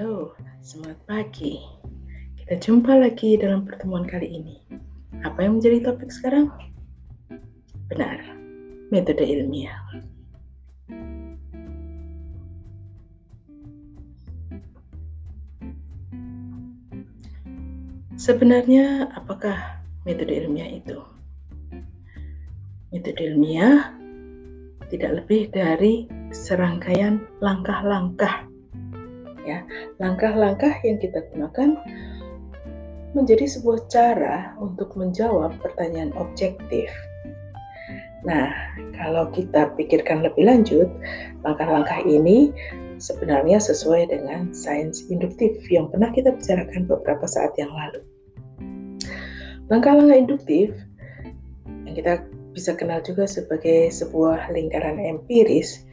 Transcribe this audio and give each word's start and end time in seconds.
Halo, 0.00 0.32
selamat 0.64 0.96
pagi. 1.04 1.60
Kita 2.40 2.56
jumpa 2.56 2.96
lagi 2.96 3.36
dalam 3.36 3.68
pertemuan 3.68 4.08
kali 4.08 4.32
ini. 4.32 4.56
Apa 5.28 5.44
yang 5.44 5.60
menjadi 5.60 5.92
topik 5.92 6.08
sekarang? 6.08 6.48
Benar, 7.92 8.16
metode 8.88 9.20
ilmiah. 9.20 9.76
Sebenarnya, 18.16 19.12
apakah 19.12 19.84
metode 20.08 20.32
ilmiah 20.32 20.80
itu? 20.80 20.96
Metode 22.88 23.20
ilmiah 23.20 23.92
tidak 24.88 25.12
lebih 25.20 25.52
dari 25.52 26.08
serangkaian 26.32 27.20
langkah-langkah 27.44 28.48
ya 29.50 29.58
langkah-langkah 29.98 30.70
yang 30.86 31.02
kita 31.02 31.26
gunakan 31.34 31.74
menjadi 33.10 33.58
sebuah 33.58 33.90
cara 33.90 34.54
untuk 34.62 34.94
menjawab 34.94 35.58
pertanyaan 35.58 36.14
objektif. 36.14 36.86
Nah, 38.22 38.52
kalau 38.94 39.32
kita 39.34 39.74
pikirkan 39.74 40.22
lebih 40.22 40.46
lanjut, 40.46 40.86
langkah-langkah 41.42 42.04
ini 42.06 42.54
sebenarnya 43.00 43.56
sesuai 43.58 44.12
dengan 44.12 44.52
sains 44.52 45.08
induktif 45.08 45.56
yang 45.72 45.88
pernah 45.88 46.12
kita 46.12 46.36
bicarakan 46.36 46.84
beberapa 46.84 47.24
saat 47.24 47.50
yang 47.56 47.72
lalu. 47.72 48.04
Langkah-langkah 49.72 50.18
induktif 50.20 50.68
yang 51.88 51.94
kita 51.96 52.22
bisa 52.52 52.76
kenal 52.76 53.00
juga 53.00 53.24
sebagai 53.24 53.88
sebuah 53.88 54.52
lingkaran 54.52 55.00
empiris 55.00 55.86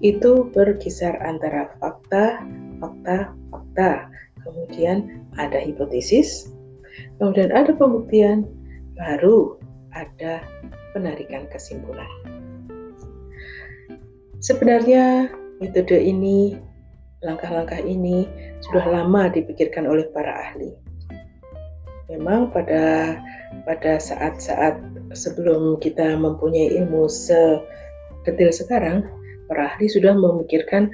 itu 0.00 0.48
berkisar 0.56 1.18
antara 1.20 1.74
fakta, 1.82 2.40
fakta, 2.84 3.32
fakta. 3.48 3.90
Kemudian 4.44 5.24
ada 5.40 5.56
hipotesis, 5.56 6.52
kemudian 7.16 7.48
ada 7.48 7.72
pembuktian, 7.72 8.44
baru 8.92 9.56
ada 9.96 10.44
penarikan 10.92 11.48
kesimpulan. 11.48 12.08
Sebenarnya 14.44 15.32
metode 15.64 15.96
ini, 15.96 16.60
langkah-langkah 17.24 17.80
ini 17.80 18.28
sudah 18.68 18.84
lama 18.84 19.32
dipikirkan 19.32 19.88
oleh 19.88 20.04
para 20.12 20.28
ahli. 20.28 20.76
Memang 22.12 22.52
pada 22.52 23.16
pada 23.64 23.96
saat-saat 23.96 24.76
sebelum 25.16 25.80
kita 25.80 26.20
mempunyai 26.20 26.76
ilmu 26.76 27.08
sedetil 27.08 28.52
sekarang, 28.52 29.08
para 29.48 29.72
ahli 29.72 29.88
sudah 29.88 30.12
memikirkan 30.12 30.92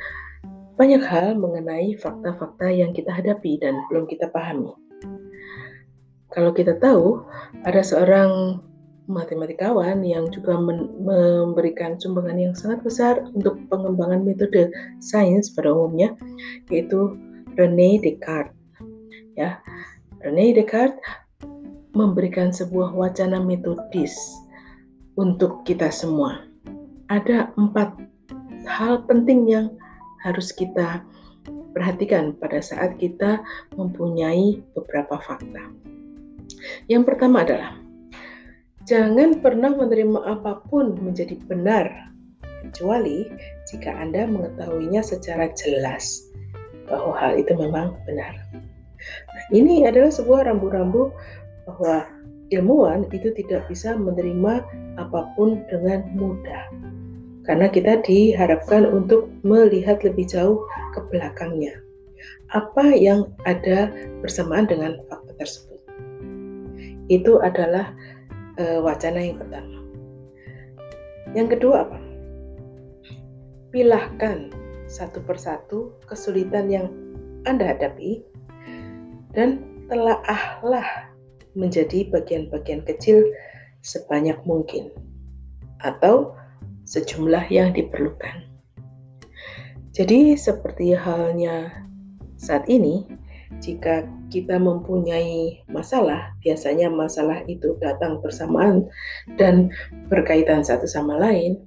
banyak 0.81 1.05
hal 1.05 1.37
mengenai 1.37 1.93
fakta-fakta 2.01 2.73
yang 2.73 2.97
kita 2.97 3.13
hadapi 3.13 3.61
dan 3.61 3.77
belum 3.93 4.09
kita 4.09 4.33
pahami. 4.33 4.73
Kalau 6.33 6.57
kita 6.57 6.81
tahu, 6.81 7.21
ada 7.69 7.85
seorang 7.85 8.65
matematikawan 9.05 10.01
yang 10.01 10.33
juga 10.33 10.57
memberikan 10.57 12.01
sumbangan 12.01 12.41
yang 12.41 12.55
sangat 12.57 12.81
besar 12.81 13.21
untuk 13.37 13.61
pengembangan 13.69 14.25
metode 14.25 14.73
sains 15.05 15.53
pada 15.53 15.69
umumnya, 15.69 16.17
yaitu 16.73 17.13
René 17.61 18.01
Descartes. 18.01 18.57
Ya, 19.37 19.61
René 20.25 20.57
Descartes 20.57 20.97
memberikan 21.93 22.57
sebuah 22.57 22.97
wacana 22.97 23.37
metodis 23.37 24.17
untuk 25.21 25.61
kita 25.69 25.93
semua. 25.93 26.41
Ada 27.13 27.53
empat 27.61 28.01
hal 28.65 29.05
penting 29.05 29.45
yang 29.45 29.77
harus 30.25 30.53
kita 30.53 31.05
perhatikan 31.73 32.37
pada 32.37 32.61
saat 32.61 32.99
kita 32.99 33.41
mempunyai 33.79 34.61
beberapa 34.77 35.17
fakta. 35.23 35.71
Yang 36.91 37.15
pertama 37.15 37.47
adalah 37.47 37.79
jangan 38.85 39.39
pernah 39.39 39.71
menerima 39.73 40.21
apa 40.27 40.67
pun 40.67 40.99
menjadi 40.99 41.39
benar 41.47 42.11
kecuali 42.67 43.25
jika 43.71 43.95
Anda 43.97 44.29
mengetahuinya 44.29 45.01
secara 45.01 45.49
jelas 45.57 46.29
bahwa 46.91 47.15
hal 47.17 47.39
itu 47.39 47.55
memang 47.55 47.97
benar. 48.05 48.35
Nah, 49.33 49.45
ini 49.55 49.89
adalah 49.89 50.13
sebuah 50.13 50.51
rambu-rambu 50.51 51.09
bahwa 51.65 52.05
ilmuwan 52.51 53.07
itu 53.15 53.31
tidak 53.33 53.65
bisa 53.71 53.95
menerima 53.95 54.67
apa 54.99 55.21
pun 55.39 55.63
dengan 55.71 56.05
mudah 56.13 56.67
karena 57.51 57.67
kita 57.67 57.99
diharapkan 58.07 58.87
untuk 58.87 59.27
melihat 59.43 59.99
lebih 60.07 60.23
jauh 60.23 60.63
ke 60.95 61.03
belakangnya. 61.11 61.75
Apa 62.55 62.95
yang 62.95 63.27
ada 63.43 63.91
bersamaan 64.23 64.71
dengan 64.71 65.03
fakta 65.11 65.35
tersebut? 65.35 65.83
Itu 67.11 67.43
adalah 67.43 67.91
e, 68.55 68.79
wacana 68.79 69.19
yang 69.19 69.43
pertama. 69.43 69.83
Yang 71.35 71.59
kedua 71.59 71.91
apa? 71.91 71.99
Pilahkan 73.75 74.55
satu 74.87 75.19
persatu 75.19 75.91
kesulitan 76.07 76.71
yang 76.71 76.87
Anda 77.51 77.75
hadapi 77.75 78.23
dan 79.35 79.59
telaahlah 79.91 80.87
menjadi 81.59 82.15
bagian-bagian 82.15 82.87
kecil 82.87 83.27
sebanyak 83.83 84.39
mungkin. 84.47 84.95
Atau 85.83 86.39
sejumlah 86.91 87.47
yang 87.55 87.71
diperlukan. 87.71 88.51
Jadi, 89.95 90.35
seperti 90.35 90.95
halnya 90.99 91.71
saat 92.35 92.67
ini, 92.67 93.07
jika 93.63 94.07
kita 94.31 94.59
mempunyai 94.59 95.63
masalah, 95.67 96.35
biasanya 96.43 96.91
masalah 96.91 97.43
itu 97.47 97.75
datang 97.83 98.23
bersamaan 98.23 98.87
dan 99.39 99.71
berkaitan 100.07 100.63
satu 100.63 100.87
sama 100.87 101.19
lain. 101.19 101.59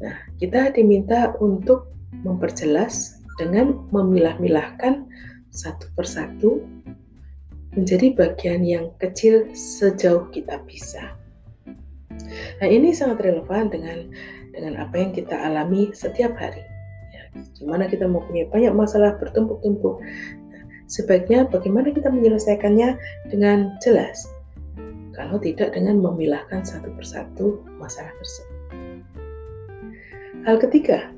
Nah, 0.00 0.16
kita 0.40 0.72
diminta 0.72 1.36
untuk 1.38 1.92
memperjelas 2.24 3.20
dengan 3.36 3.76
memilah-milahkan 3.92 5.04
satu 5.52 5.86
persatu 5.94 6.64
menjadi 7.76 8.12
bagian 8.16 8.64
yang 8.64 8.92
kecil 9.00 9.48
sejauh 9.52 10.28
kita 10.32 10.60
bisa. 10.64 11.16
Nah, 12.60 12.68
ini 12.68 12.92
sangat 12.92 13.24
relevan 13.24 13.68
dengan 13.72 14.08
dengan 14.52 14.78
apa 14.78 14.94
yang 15.00 15.10
kita 15.16 15.34
alami 15.34 15.90
setiap 15.96 16.36
hari. 16.36 16.62
Ya, 17.12 17.28
gimana 17.56 17.88
kita 17.88 18.04
mempunyai 18.04 18.48
banyak 18.52 18.72
masalah 18.72 19.16
bertumpuk-tumpuk. 19.18 20.00
Nah, 20.52 20.62
sebaiknya 20.86 21.48
bagaimana 21.48 21.90
kita 21.90 22.12
menyelesaikannya 22.12 22.96
dengan 23.32 23.74
jelas. 23.80 24.28
Kalau 25.12 25.36
tidak 25.36 25.76
dengan 25.76 26.00
memilahkan 26.00 26.64
satu 26.64 26.88
persatu 26.96 27.60
masalah 27.76 28.12
tersebut. 28.16 28.58
Hal 30.48 30.56
ketiga 30.58 31.12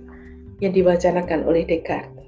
yang 0.59 0.75
diwacanakan 0.75 1.47
oleh 1.47 1.63
Descartes. 1.65 2.27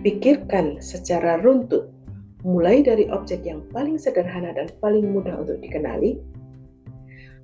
Pikirkan 0.00 0.80
secara 0.80 1.38
runtut 1.44 1.92
mulai 2.40 2.80
dari 2.80 3.04
objek 3.12 3.44
yang 3.44 3.60
paling 3.68 4.00
sederhana 4.00 4.56
dan 4.56 4.72
paling 4.80 5.12
mudah 5.12 5.36
untuk 5.44 5.60
dikenali 5.60 6.16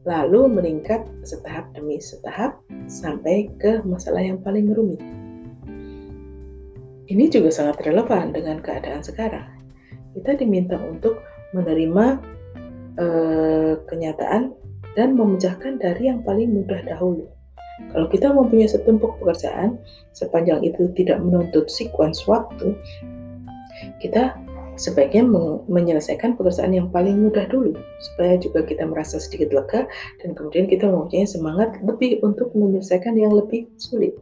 lalu 0.07 0.47
meningkat 0.47 1.03
setahap 1.27 1.67
demi 1.75 1.99
setahap 1.99 2.63
sampai 2.87 3.51
ke 3.59 3.83
masalah 3.83 4.23
yang 4.23 4.39
paling 4.39 4.71
rumit. 4.71 5.03
Ini 7.07 7.27
juga 7.31 7.51
sangat 7.51 7.83
relevan 7.83 8.31
dengan 8.31 8.63
keadaan 8.63 9.03
sekarang. 9.03 9.47
Kita 10.15 10.39
diminta 10.39 10.79
untuk 10.79 11.19
menerima 11.55 12.07
eh, 12.99 13.75
kenyataan 13.87 14.55
dan 14.95 15.19
memecahkan 15.19 15.83
dari 15.83 16.09
yang 16.09 16.23
paling 16.23 16.55
mudah 16.55 16.81
dahulu. 16.87 17.27
Kalau 17.93 18.09
kita 18.09 18.33
mempunyai 18.33 18.71
setumpuk 18.73 19.21
pekerjaan, 19.21 19.77
sepanjang 20.17 20.65
itu 20.65 20.89
tidak 20.97 21.21
menuntut 21.21 21.69
sequence 21.69 22.25
waktu, 22.25 22.73
kita 24.01 24.33
sebaiknya 24.77 25.25
menyelesaikan 25.67 26.37
pekerjaan 26.37 26.77
yang 26.77 26.93
paling 26.93 27.17
mudah 27.17 27.49
dulu 27.49 27.73
supaya 28.01 28.37
juga 28.37 28.63
kita 28.63 28.85
merasa 28.85 29.17
sedikit 29.17 29.53
lega 29.53 29.89
dan 30.21 30.37
kemudian 30.37 30.69
kita 30.69 30.87
mempunyai 30.87 31.25
semangat 31.25 31.81
lebih 31.83 32.21
untuk 32.21 32.53
menyelesaikan 32.53 33.17
yang 33.17 33.33
lebih 33.33 33.67
sulit. 33.81 34.13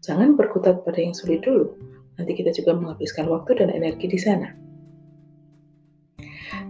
Jangan 0.00 0.34
berkutat 0.34 0.82
pada 0.82 0.98
yang 0.98 1.12
sulit 1.12 1.44
dulu. 1.44 1.72
Nanti 2.16 2.32
kita 2.32 2.50
juga 2.56 2.72
menghabiskan 2.72 3.28
waktu 3.28 3.60
dan 3.60 3.68
energi 3.68 4.08
di 4.08 4.16
sana. 4.16 4.48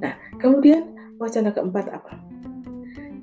Nah, 0.03 0.15
kemudian 0.43 0.97
wacana 1.23 1.55
keempat 1.55 1.87
apa? 1.89 2.19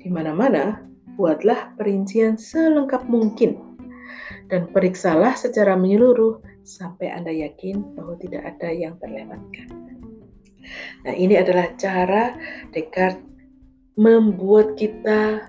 Di 0.00 0.08
mana-mana 0.08 0.80
buatlah 1.14 1.76
perincian 1.78 2.34
selengkap 2.40 3.06
mungkin 3.06 3.76
dan 4.48 4.66
periksalah 4.72 5.36
secara 5.38 5.78
menyeluruh 5.78 6.40
sampai 6.64 7.12
Anda 7.12 7.30
yakin 7.30 7.94
bahwa 7.94 8.16
tidak 8.18 8.42
ada 8.56 8.68
yang 8.72 8.96
terlewatkan. 8.98 9.68
Nah, 11.04 11.14
ini 11.14 11.36
adalah 11.36 11.76
cara 11.76 12.32
Descartes 12.72 13.20
membuat 14.00 14.74
kita 14.80 15.44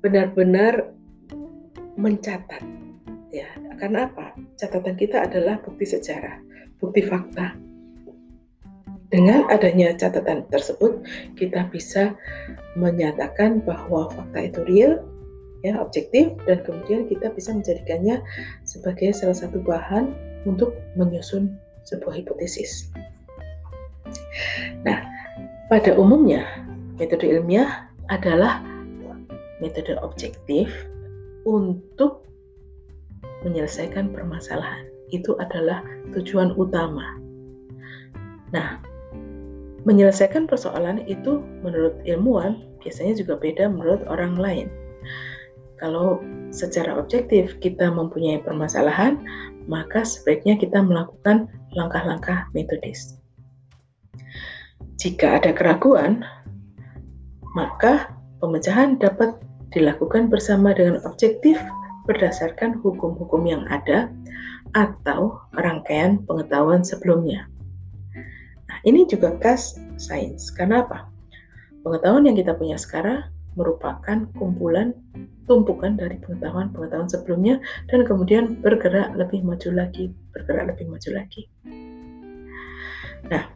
benar-benar 0.00 0.90
mencatat. 2.00 2.64
Ya, 3.30 3.46
karena 3.76 4.08
apa? 4.08 4.32
Catatan 4.56 4.96
kita 4.96 5.28
adalah 5.28 5.60
bukti 5.60 5.84
sejarah 5.84 6.46
bukti 6.80 7.04
fakta. 7.04 7.56
Dengan 9.06 9.46
adanya 9.48 9.94
catatan 9.94 10.44
tersebut, 10.50 11.06
kita 11.38 11.70
bisa 11.70 12.12
menyatakan 12.74 13.62
bahwa 13.62 14.10
fakta 14.10 14.50
itu 14.50 14.60
real, 14.66 14.92
ya 15.66 15.74
objektif, 15.82 16.30
dan 16.46 16.62
kemudian 16.62 17.10
kita 17.10 17.34
bisa 17.34 17.50
menjadikannya 17.50 18.22
sebagai 18.62 19.10
salah 19.10 19.34
satu 19.34 19.58
bahan 19.66 20.14
untuk 20.46 20.78
menyusun 20.94 21.58
sebuah 21.82 22.22
hipotesis. 22.22 22.90
Nah, 24.86 25.02
pada 25.66 25.98
umumnya 25.98 26.46
metode 26.98 27.26
ilmiah 27.26 27.90
adalah 28.06 28.62
metode 29.58 29.98
objektif 29.98 30.70
untuk 31.42 32.22
menyelesaikan 33.42 34.14
permasalahan. 34.14 34.86
Itu 35.10 35.38
adalah 35.38 35.82
tujuan 36.14 36.54
utama. 36.58 37.18
Nah, 38.50 38.82
menyelesaikan 39.86 40.50
persoalan 40.50 41.02
itu 41.06 41.42
menurut 41.62 41.94
ilmuwan 42.02 42.62
biasanya 42.82 43.18
juga 43.18 43.38
beda 43.38 43.70
menurut 43.70 44.02
orang 44.06 44.34
lain. 44.38 44.66
Kalau 45.76 46.24
secara 46.48 46.96
objektif 46.96 47.60
kita 47.60 47.92
mempunyai 47.92 48.40
permasalahan, 48.40 49.20
maka 49.68 50.06
sebaiknya 50.06 50.56
kita 50.56 50.80
melakukan 50.80 51.50
langkah-langkah 51.76 52.48
metodis. 52.56 53.20
Jika 54.96 55.36
ada 55.36 55.52
keraguan, 55.52 56.24
maka 57.52 58.08
pemecahan 58.40 58.96
dapat 58.96 59.36
dilakukan 59.76 60.32
bersama 60.32 60.72
dengan 60.72 61.04
objektif 61.04 61.60
berdasarkan 62.08 62.80
hukum-hukum 62.80 63.44
yang 63.44 63.68
ada 63.68 64.08
atau 64.72 65.36
rangkaian 65.52 66.22
pengetahuan 66.24 66.80
sebelumnya. 66.80 67.44
Nah, 68.66 68.78
ini 68.88 69.04
juga 69.04 69.36
khas 69.42 69.76
sains. 70.00 70.48
Karena 70.54 70.86
apa? 70.86 71.10
Pengetahuan 71.84 72.24
yang 72.24 72.38
kita 72.38 72.56
punya 72.56 72.80
sekarang 72.80 73.28
merupakan 73.56 74.28
kumpulan 74.36 74.96
tumpukan 75.46 75.94
dari 75.94 76.18
pengetahuan-pengetahuan 76.22 77.10
sebelumnya 77.10 77.62
dan 77.90 78.02
kemudian 78.04 78.58
bergerak 78.60 79.14
lebih 79.14 79.42
maju 79.46 79.70
lagi, 79.72 80.12
bergerak 80.34 80.74
lebih 80.76 80.86
maju 80.90 81.10
lagi. 81.14 81.42
Nah, 83.26 83.46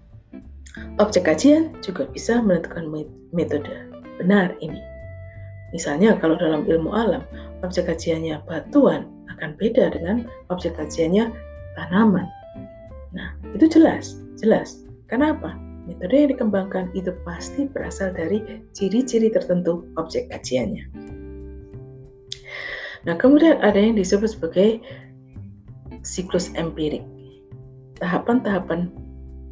objek 0.99 1.27
kajian 1.27 1.75
juga 1.83 2.07
bisa 2.11 2.43
menentukan 2.43 2.91
metode. 3.31 3.91
Benar 4.19 4.55
ini. 4.63 4.81
Misalnya 5.71 6.19
kalau 6.19 6.35
dalam 6.35 6.67
ilmu 6.67 6.91
alam, 6.91 7.23
objek 7.63 7.87
kajiannya 7.87 8.43
batuan 8.47 9.07
akan 9.31 9.55
beda 9.57 9.95
dengan 9.95 10.27
objek 10.51 10.75
kajiannya 10.75 11.31
tanaman. 11.79 12.27
Nah, 13.15 13.35
itu 13.55 13.71
jelas, 13.71 14.19
jelas. 14.39 14.83
Kenapa? 15.07 15.55
Metode 15.87 16.15
yang 16.15 16.31
dikembangkan 16.31 16.93
itu 16.95 17.11
pasti 17.27 17.67
berasal 17.67 18.15
dari 18.15 18.63
ciri-ciri 18.77 19.31
tertentu 19.33 19.87
objek 19.99 20.31
kajiannya. 20.31 20.87
Nah, 23.09 23.17
kemudian 23.17 23.57
ada 23.65 23.77
yang 23.81 23.97
disebut 23.97 24.37
sebagai 24.37 24.81
siklus 26.05 26.53
empirik. 26.57 27.05
Tahapan-tahapan 28.01 28.93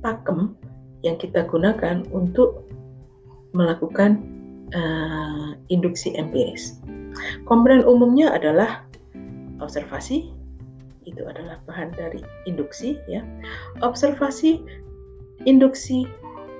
pakem 0.04 0.56
yang 1.04 1.16
kita 1.16 1.44
gunakan 1.48 2.04
untuk 2.12 2.68
melakukan 3.56 4.20
uh, 4.76 5.56
induksi 5.72 6.12
empiris. 6.16 6.80
Komponen 7.48 7.84
umumnya 7.84 8.32
adalah 8.36 8.84
observasi, 9.64 10.30
itu 11.08 11.22
adalah 11.24 11.56
bahan 11.64 11.92
dari 11.96 12.20
induksi 12.44 13.00
ya. 13.08 13.24
Observasi, 13.80 14.60
induksi, 15.48 16.04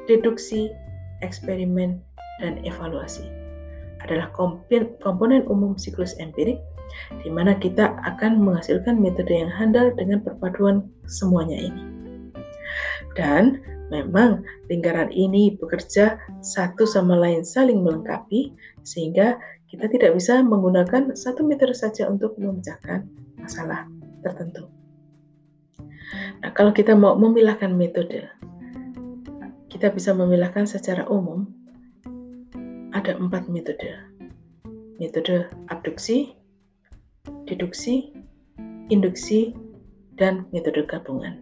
deduksi, 0.08 0.72
eksperimen, 1.20 2.00
dan 2.40 2.62
evaluasi 2.64 3.37
adalah 4.08 4.32
komponen 5.04 5.44
umum 5.52 5.76
siklus 5.76 6.16
empirik 6.16 6.56
di 7.20 7.28
mana 7.28 7.52
kita 7.60 8.00
akan 8.08 8.40
menghasilkan 8.40 8.96
metode 8.96 9.30
yang 9.30 9.52
handal 9.52 9.92
dengan 9.92 10.24
perpaduan 10.24 10.88
semuanya 11.04 11.60
ini. 11.60 11.84
Dan 13.12 13.60
Memang 13.88 14.44
lingkaran 14.68 15.08
ini 15.08 15.56
bekerja 15.56 16.20
satu 16.44 16.84
sama 16.84 17.16
lain 17.16 17.40
saling 17.40 17.80
melengkapi 17.80 18.52
sehingga 18.84 19.40
kita 19.68 19.88
tidak 19.88 20.16
bisa 20.16 20.44
menggunakan 20.44 21.16
satu 21.16 21.40
metode 21.44 21.72
saja 21.72 22.04
untuk 22.08 22.36
memecahkan 22.36 23.08
masalah 23.40 23.88
tertentu. 24.20 24.68
Nah, 26.40 26.52
kalau 26.52 26.72
kita 26.72 26.92
mau 26.92 27.16
memilahkan 27.16 27.72
metode, 27.72 28.28
kita 29.72 29.88
bisa 29.92 30.12
memilahkan 30.12 30.68
secara 30.68 31.08
umum 31.08 31.48
ada 32.98 33.14
empat 33.14 33.46
metode. 33.46 33.94
Metode 34.98 35.46
abduksi, 35.70 36.34
deduksi, 37.46 38.10
induksi, 38.90 39.54
dan 40.18 40.50
metode 40.50 40.82
gabungan. 40.90 41.38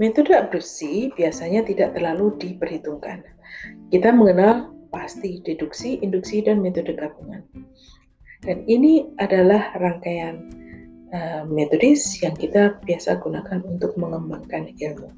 Metode 0.00 0.32
abduksi 0.32 1.12
biasanya 1.12 1.68
tidak 1.68 1.92
terlalu 1.92 2.32
diperhitungkan. 2.40 3.28
Kita 3.92 4.08
mengenal 4.16 4.72
pasti 4.88 5.44
deduksi, 5.44 6.00
induksi, 6.00 6.40
dan 6.40 6.64
metode 6.64 6.96
gabungan. 6.96 7.44
Dan 8.40 8.64
ini 8.64 9.12
adalah 9.20 9.76
rangkaian 9.76 10.48
uh, 11.12 11.44
metodis 11.44 12.24
yang 12.24 12.32
kita 12.32 12.80
biasa 12.88 13.20
gunakan 13.20 13.60
untuk 13.68 13.92
mengembangkan 14.00 14.72
ilmu. 14.80 15.12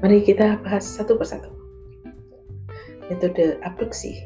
Mari 0.00 0.24
kita 0.24 0.60
bahas 0.64 0.84
satu 0.84 1.20
persatu. 1.20 1.57
Metode 3.08 3.56
abduksi. 3.64 4.20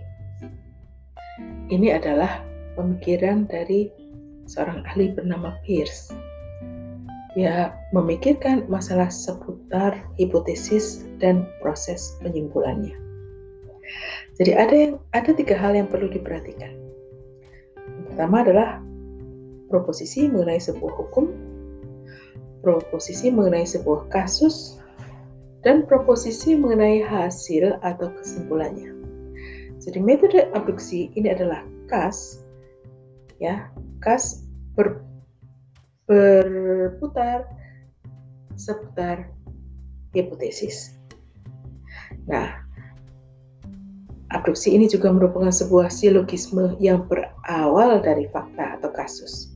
Ini 1.70 1.96
adalah 1.96 2.42
pemikiran 2.74 3.46
dari 3.48 3.88
seorang 4.46 4.82
ahli 4.84 5.14
bernama 5.14 5.54
Pierce 5.62 6.12
ya 7.32 7.72
memikirkan 7.96 8.68
masalah 8.68 9.08
seputar 9.08 9.96
hipotesis 10.20 11.08
dan 11.16 11.48
proses 11.64 12.16
penyimpulannya. 12.20 12.92
Jadi 14.36 14.52
ada 14.52 14.74
yang 14.74 14.92
ada 15.16 15.30
tiga 15.32 15.56
hal 15.56 15.76
yang 15.76 15.88
perlu 15.88 16.08
diperhatikan. 16.12 16.72
Yang 17.76 18.04
pertama 18.12 18.36
adalah 18.44 18.68
proposisi 19.72 20.28
mengenai 20.28 20.60
sebuah 20.60 20.92
hukum, 20.92 21.32
proposisi 22.60 23.32
mengenai 23.32 23.64
sebuah 23.64 24.12
kasus, 24.12 24.80
dan 25.62 25.86
proposisi 25.86 26.58
mengenai 26.58 27.02
hasil 27.02 27.78
atau 27.86 28.10
kesimpulannya. 28.18 28.92
Jadi 29.82 29.98
metode 29.98 30.46
abduksi 30.54 31.10
ini 31.18 31.34
adalah 31.34 31.66
kas, 31.90 32.42
ya, 33.42 33.66
kas 33.98 34.46
ber, 34.78 35.02
berputar 36.06 37.46
seputar 38.54 39.26
hipotesis. 40.14 40.94
Nah, 42.30 42.62
abduksi 44.30 44.74
ini 44.74 44.86
juga 44.86 45.10
merupakan 45.10 45.50
sebuah 45.50 45.90
silogisme 45.90 46.78
yang 46.78 47.06
berawal 47.06 47.98
dari 47.98 48.30
fakta 48.30 48.78
atau 48.78 48.90
kasus. 48.94 49.52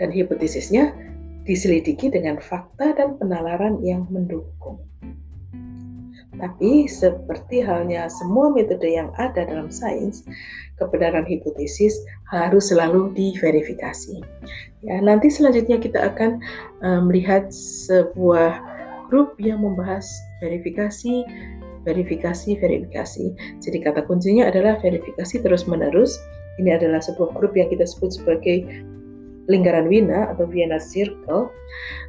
Dan 0.00 0.08
hipotesisnya 0.08 0.96
diselidiki 1.46 2.10
dengan 2.10 2.42
fakta 2.42 2.92
dan 2.98 3.16
penalaran 3.16 3.78
yang 3.80 4.04
mendukung. 4.10 4.82
Tapi 6.36 6.84
seperti 6.84 7.64
halnya 7.64 8.12
semua 8.12 8.52
metode 8.52 8.84
yang 8.84 9.08
ada 9.16 9.48
dalam 9.48 9.72
sains, 9.72 10.20
kebenaran 10.76 11.24
hipotesis 11.24 11.96
harus 12.28 12.68
selalu 12.68 13.08
diverifikasi. 13.16 14.20
Ya, 14.84 15.00
nanti 15.00 15.32
selanjutnya 15.32 15.80
kita 15.80 16.12
akan 16.12 16.36
uh, 16.84 17.00
melihat 17.00 17.48
sebuah 17.48 18.60
grup 19.08 19.38
yang 19.40 19.64
membahas 19.64 20.04
verifikasi, 20.44 21.24
verifikasi, 21.88 22.58
verifikasi. 22.60 23.32
Jadi 23.64 23.78
kata 23.80 24.04
kuncinya 24.04 24.50
adalah 24.50 24.76
verifikasi 24.84 25.40
terus-menerus. 25.40 26.20
Ini 26.60 26.76
adalah 26.76 27.00
sebuah 27.00 27.32
grup 27.36 27.56
yang 27.56 27.72
kita 27.72 27.88
sebut 27.88 28.12
sebagai 28.12 28.66
lingkaran 29.46 29.86
Wina 29.90 30.34
atau 30.34 30.46
Vienna 30.46 30.78
Circle. 30.78 31.50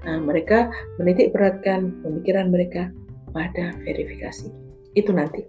Nah, 0.06 0.18
mereka 0.22 0.70
menitik 0.98 1.34
beratkan 1.34 1.94
pemikiran 2.02 2.50
mereka 2.50 2.90
pada 3.34 3.78
verifikasi. 3.86 4.50
Itu 4.98 5.14
nanti. 5.14 5.46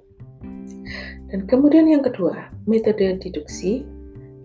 Dan 1.28 1.45
kemudian 1.45 1.88
yang 1.88 2.04
kedua, 2.04 2.49
metode 2.64 3.21
deduksi 3.21 3.85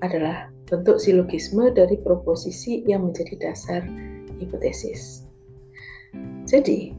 adalah 0.03 0.51
bentuk 0.67 0.99
silogisme 0.99 1.71
dari 1.71 1.95
proposisi 2.03 2.83
yang 2.87 3.07
menjadi 3.07 3.39
dasar 3.39 3.81
hipotesis. 4.39 5.23
Jadi, 6.43 6.91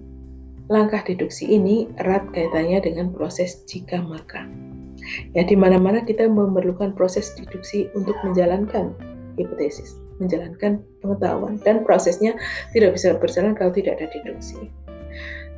langkah 0.73 1.05
deduksi 1.05 1.53
ini 1.53 1.89
erat 2.01 2.25
kaitannya 2.33 2.81
dengan 2.81 3.13
proses 3.13 3.65
jika 3.69 4.01
maka. 4.01 4.49
Ya, 5.37 5.45
di 5.45 5.53
mana-mana 5.53 6.01
kita 6.01 6.25
memerlukan 6.25 6.97
proses 6.97 7.37
deduksi 7.37 7.93
untuk 7.93 8.17
menjalankan 8.25 8.97
hipotesis. 9.37 10.01
Menjalankan 10.23 10.83
pengetahuan 11.03 11.59
dan 11.63 11.83
prosesnya 11.83 12.39
tidak 12.71 12.95
bisa 12.95 13.17
berjalan 13.19 13.57
kalau 13.57 13.75
tidak 13.75 13.99
ada 13.99 14.07
deduksi. 14.15 14.71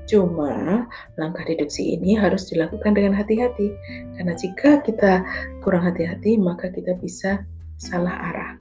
Cuma 0.06 0.86
langkah 1.18 1.42
deduksi 1.42 1.98
ini 1.98 2.14
harus 2.14 2.46
dilakukan 2.46 2.94
dengan 2.94 3.10
hati-hati 3.10 3.74
karena 4.14 4.38
jika 4.38 4.78
kita 4.86 5.26
kurang 5.66 5.82
hati-hati 5.82 6.38
maka 6.38 6.70
kita 6.70 6.94
bisa 7.02 7.42
salah 7.76 8.14
arah 8.32 8.52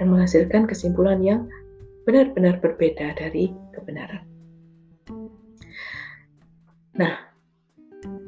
dan 0.00 0.08
menghasilkan 0.08 0.64
kesimpulan 0.64 1.20
yang 1.20 1.44
benar-benar 2.08 2.56
berbeda 2.64 3.12
dari 3.18 3.52
kebenaran. 3.76 4.24
Nah, 6.96 7.28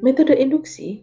metode 0.05 0.37
induksi 0.37 1.01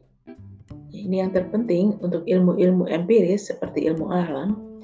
ini 0.95 1.19
yang 1.19 1.35
terpenting 1.35 1.99
untuk 1.99 2.23
ilmu-ilmu 2.31 2.87
empiris 2.87 3.51
seperti 3.51 3.91
ilmu 3.91 4.07
alam 4.15 4.76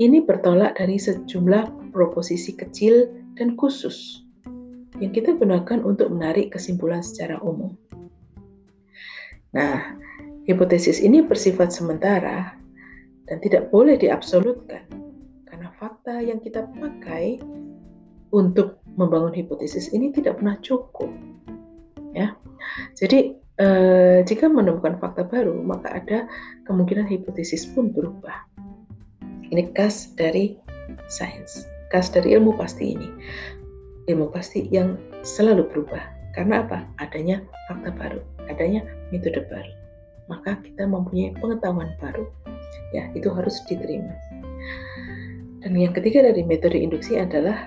ini 0.00 0.24
bertolak 0.24 0.80
dari 0.80 0.96
sejumlah 0.96 1.92
proposisi 1.92 2.56
kecil 2.56 3.12
dan 3.36 3.54
khusus 3.60 4.24
yang 4.98 5.12
kita 5.12 5.36
gunakan 5.36 5.84
untuk 5.84 6.08
menarik 6.08 6.56
kesimpulan 6.56 7.04
secara 7.04 7.36
umum. 7.44 7.76
Nah, 9.52 9.96
hipotesis 10.48 11.04
ini 11.04 11.20
bersifat 11.20 11.70
sementara 11.70 12.56
dan 13.28 13.38
tidak 13.44 13.68
boleh 13.68 14.00
diabsolutkan 14.00 14.88
karena 15.46 15.68
fakta 15.76 16.18
yang 16.24 16.40
kita 16.40 16.64
pakai 16.80 17.38
untuk 18.32 18.80
membangun 18.96 19.34
hipotesis 19.36 19.92
ini 19.92 20.10
tidak 20.10 20.40
pernah 20.40 20.56
cukup. 20.64 21.10
Ya. 22.16 22.34
Jadi, 22.98 23.34
eh, 23.58 24.18
jika 24.26 24.50
menemukan 24.50 24.98
fakta 24.98 25.26
baru, 25.26 25.54
maka 25.62 26.02
ada 26.02 26.26
kemungkinan 26.66 27.06
hipotesis 27.06 27.66
pun 27.70 27.90
berubah. 27.90 28.49
Ini 29.50 29.74
khas 29.74 30.14
dari 30.14 30.54
sains, 31.10 31.66
khas 31.90 32.10
dari 32.10 32.38
ilmu 32.38 32.54
pasti 32.54 32.94
ini 32.94 33.08
ilmu 34.10 34.34
pasti 34.34 34.66
yang 34.74 34.98
selalu 35.22 35.70
berubah. 35.70 36.02
Karena 36.34 36.62
apa? 36.66 36.86
Adanya 37.02 37.42
fakta 37.66 37.90
baru, 37.94 38.20
adanya 38.50 38.86
metode 39.10 39.46
baru. 39.50 39.72
Maka 40.30 40.58
kita 40.62 40.86
mempunyai 40.86 41.34
pengetahuan 41.38 41.90
baru. 41.98 42.26
Ya, 42.94 43.10
itu 43.18 43.30
harus 43.30 43.58
diterima. 43.66 44.14
Dan 45.62 45.74
yang 45.74 45.90
ketiga 45.94 46.22
dari 46.22 46.46
metode 46.46 46.78
induksi 46.78 47.18
adalah 47.18 47.66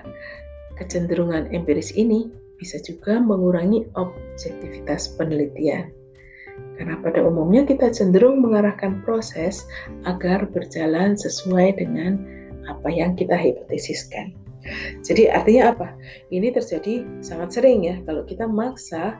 kecenderungan 0.80 1.52
empiris 1.52 1.92
ini 1.92 2.32
bisa 2.56 2.80
juga 2.80 3.20
mengurangi 3.20 3.84
objektivitas 3.94 5.12
penelitian. 5.20 5.92
Karena 6.74 6.98
pada 6.98 7.22
umumnya 7.22 7.62
kita 7.62 7.90
cenderung 7.94 8.42
mengarahkan 8.42 9.02
proses 9.06 9.62
agar 10.06 10.46
berjalan 10.50 11.14
sesuai 11.14 11.78
dengan 11.78 12.18
apa 12.66 12.88
yang 12.90 13.14
kita 13.14 13.36
hipotesiskan. 13.36 14.34
Jadi 15.04 15.28
artinya 15.28 15.76
apa? 15.76 15.92
Ini 16.32 16.50
terjadi 16.56 17.04
sangat 17.20 17.60
sering 17.60 17.84
ya 17.84 18.00
kalau 18.08 18.24
kita 18.24 18.48
maksa 18.48 19.14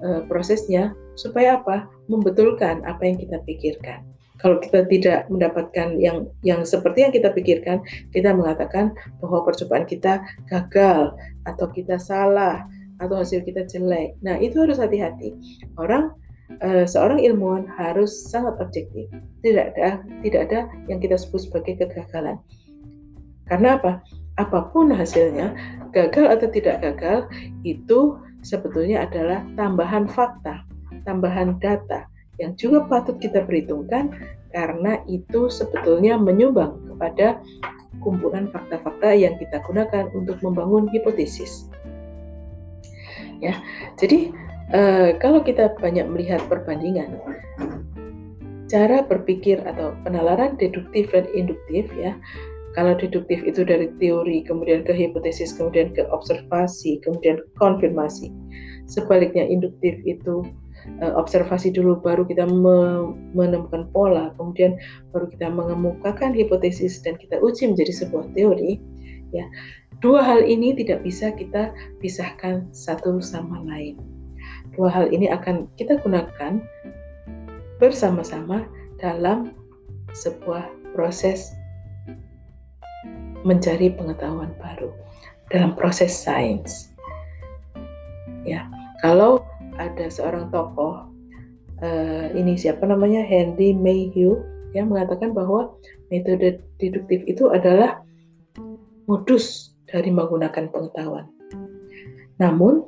uh, 0.00 0.22
prosesnya 0.30 0.94
supaya 1.18 1.58
apa? 1.58 1.90
Membetulkan 2.06 2.86
apa 2.86 3.02
yang 3.02 3.18
kita 3.18 3.42
pikirkan. 3.44 4.06
Kalau 4.36 4.60
kita 4.60 4.84
tidak 4.86 5.26
mendapatkan 5.32 5.96
yang 5.96 6.28
yang 6.44 6.62
seperti 6.62 7.08
yang 7.08 7.12
kita 7.12 7.32
pikirkan, 7.32 7.80
kita 8.12 8.36
mengatakan 8.36 8.92
bahwa 9.18 9.42
percobaan 9.42 9.88
kita 9.88 10.20
gagal 10.52 11.16
atau 11.48 11.66
kita 11.72 11.96
salah 11.96 12.68
atau 13.00 13.16
hasil 13.20 13.44
kita 13.44 13.64
jelek. 13.64 14.16
Nah, 14.20 14.36
itu 14.40 14.60
harus 14.60 14.76
hati-hati. 14.76 15.32
Orang 15.80 16.12
uh, 16.62 16.84
seorang 16.88 17.22
ilmuwan 17.22 17.64
harus 17.66 18.12
sangat 18.28 18.56
objektif. 18.62 19.10
Tidak 19.42 19.76
ada 19.76 20.02
tidak 20.22 20.40
ada 20.50 20.60
yang 20.90 20.98
kita 20.98 21.18
sebut 21.18 21.46
sebagai 21.46 21.84
kegagalan. 21.84 22.38
Karena 23.46 23.78
apa? 23.78 24.02
apa 24.36 24.68
pun 24.68 24.92
hasilnya, 24.92 25.56
gagal 25.96 26.28
atau 26.28 26.48
tidak 26.52 26.84
gagal, 26.84 27.24
itu 27.64 28.20
sebetulnya 28.44 29.08
adalah 29.08 29.40
tambahan 29.56 30.04
fakta, 30.04 30.60
tambahan 31.08 31.56
data 31.56 32.04
yang 32.36 32.52
juga 32.60 32.84
patut 32.84 33.16
kita 33.16 33.48
perhitungkan 33.48 34.12
karena 34.52 35.00
itu 35.08 35.48
sebetulnya 35.48 36.20
menyumbang 36.20 36.76
kepada 36.92 37.40
kumpulan 38.04 38.52
fakta-fakta 38.52 39.16
yang 39.16 39.32
kita 39.40 39.56
gunakan 39.64 40.12
untuk 40.12 40.36
membangun 40.44 40.84
hipotesis. 40.92 41.68
Ya, 43.40 43.56
jadi 43.96 44.32
eh, 44.72 45.14
kalau 45.20 45.44
kita 45.44 45.74
banyak 45.78 46.06
melihat 46.08 46.42
perbandingan, 46.50 47.20
cara 48.66 49.06
berpikir 49.06 49.62
atau 49.62 49.94
penalaran 50.02 50.58
deduktif 50.58 51.10
dan 51.14 51.26
induktif 51.34 51.86
ya 51.94 52.16
kalau 52.76 52.92
deduktif 52.92 53.40
itu 53.48 53.64
dari 53.64 53.88
teori, 53.96 54.44
kemudian 54.44 54.84
ke 54.84 54.92
hipotesis, 54.92 55.56
kemudian 55.56 55.96
ke 55.96 56.04
observasi, 56.12 57.00
kemudian 57.00 57.40
konfirmasi. 57.56 58.28
Sebaliknya 58.84 59.48
induktif 59.48 59.96
itu 60.04 60.44
uh, 61.00 61.16
observasi 61.16 61.72
dulu 61.72 61.96
baru 62.04 62.28
kita 62.28 62.44
me 62.44 63.10
menemukan 63.32 63.88
pola, 63.96 64.28
kemudian 64.36 64.76
baru 65.16 65.24
kita 65.32 65.48
mengemukakan 65.48 66.36
hipotesis 66.36 67.00
dan 67.00 67.16
kita 67.16 67.40
uji 67.40 67.72
menjadi 67.72 68.04
sebuah 68.04 68.28
teori. 68.36 68.76
Ya, 69.32 69.48
dua 70.04 70.20
hal 70.20 70.44
ini 70.44 70.76
tidak 70.76 71.00
bisa 71.00 71.32
kita 71.32 71.72
pisahkan 72.04 72.68
satu 72.76 73.24
sama 73.24 73.64
lain. 73.64 73.96
Dua 74.76 74.92
hal 74.92 75.08
ini 75.08 75.32
akan 75.32 75.66
kita 75.80 75.96
gunakan 76.04 76.60
bersama-sama 77.80 78.68
dalam 79.00 79.56
sebuah 80.12 80.68
proses 80.92 81.52
mencari 83.44 83.92
pengetahuan 83.92 84.52
baru 84.60 84.92
dalam 85.48 85.72
proses 85.76 86.12
sains. 86.12 86.92
Ya, 88.44 88.68
kalau 89.00 89.42
ada 89.76 90.08
seorang 90.08 90.48
tokoh 90.52 91.08
uh, 91.80 92.26
ini 92.32 92.56
siapa 92.56 92.84
namanya 92.88 93.22
Henry 93.24 93.76
Mayhew 93.76 94.40
yang 94.72 94.92
mengatakan 94.92 95.32
bahwa 95.32 95.72
metode 96.12 96.60
deduktif 96.76 97.24
itu 97.24 97.48
adalah 97.48 98.04
modus 99.06 99.72
dari 99.88 100.10
menggunakan 100.10 100.68
pengetahuan. 100.68 101.30
Namun, 102.36 102.84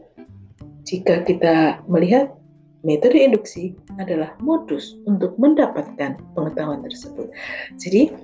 jika 0.88 1.20
kita 1.28 1.84
melihat 1.84 2.32
metode 2.80 3.20
induksi 3.20 3.76
adalah 4.00 4.32
modus 4.40 4.96
untuk 5.04 5.36
mendapatkan 5.36 6.16
pengetahuan 6.32 6.80
tersebut. 6.80 7.28
Jadi, 7.76 8.16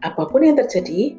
apa 0.00 0.22
pun 0.24 0.40
yang 0.40 0.56
terjadi 0.56 1.12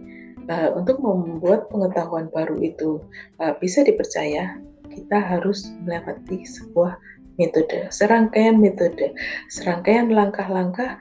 uh, 0.50 0.74
untuk 0.74 0.98
membuat 0.98 1.70
pengetahuan 1.70 2.34
baru 2.34 2.58
itu 2.58 2.98
uh, 3.38 3.54
bisa 3.62 3.86
dipercaya 3.86 4.58
kita 4.90 5.18
harus 5.22 5.70
melewati 5.86 6.42
sebuah 6.42 6.98
metode, 7.38 7.86
serangkaian 7.94 8.58
metode, 8.58 9.14
serangkaian 9.54 10.10
langkah-langkah 10.10 10.98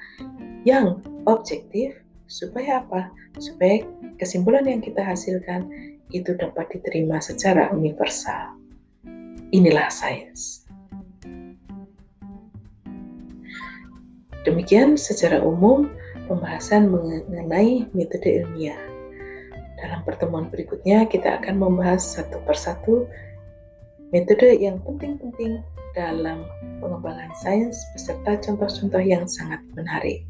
yang 0.69 1.01
objektif 1.25 1.97
supaya 2.29 2.85
apa? 2.85 3.09
Supaya 3.41 3.81
kesimpulan 4.21 4.69
yang 4.69 4.85
kita 4.85 5.01
hasilkan 5.01 5.65
itu 6.13 6.37
dapat 6.37 6.69
diterima 6.77 7.25
secara 7.25 7.73
universal. 7.73 8.66
Inilah 9.55 9.87
sains. 9.91 10.67
Demikian 14.47 14.95
secara 14.95 15.43
umum 15.43 15.91
pembahasan 16.31 16.91
mengenai 16.91 17.87
metode 17.95 18.43
ilmiah. 18.43 18.79
Dalam 19.83 20.07
pertemuan 20.07 20.47
berikutnya, 20.51 21.07
kita 21.07 21.43
akan 21.43 21.63
membahas 21.63 22.03
satu 22.03 22.39
persatu 22.47 23.07
metode 24.15 24.55
yang 24.59 24.79
penting-penting 24.87 25.63
dalam 25.99 26.47
pengembangan 26.79 27.33
sains 27.43 27.75
beserta 27.97 28.39
contoh-contoh 28.39 29.03
yang 29.03 29.27
sangat 29.27 29.59
menarik. 29.75 30.23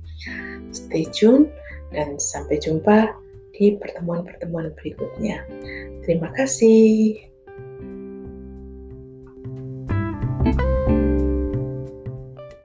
Stay 0.73 1.05
tune 1.13 1.53
dan 1.93 2.17
sampai 2.17 2.57
jumpa 2.57 3.13
di 3.57 3.77
pertemuan-pertemuan 3.77 4.73
berikutnya. 4.77 5.45
Terima 6.05 6.33
kasih. 6.37 7.36